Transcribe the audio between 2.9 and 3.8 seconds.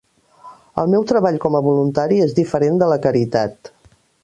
la caritat.